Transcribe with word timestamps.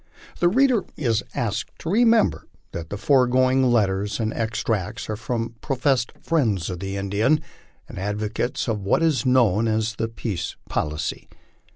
The 0.39 0.47
reader 0.49 0.83
is 0.97 1.21
asked 1.35 1.77
to 1.77 1.89
remember 1.91 2.47
that 2.71 2.89
the 2.89 2.97
foregoing 2.97 3.63
letters 3.71 4.19
and 4.19 4.33
extracts 4.33 5.07
are 5.11 5.15
from 5.15 5.53
professed 5.61 6.11
friends 6.19 6.71
of 6.71 6.79
the 6.79 6.97
Indian 6.97 7.39
and 7.87 7.99
advocates 7.99 8.67
of 8.67 8.81
what 8.81 9.03
is 9.03 9.27
known 9.27 9.67
as 9.67 9.97
the 9.97 10.07
peace 10.07 10.55
policy. 10.67 11.29